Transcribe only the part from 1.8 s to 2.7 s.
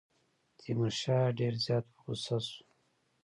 په غوسه شو.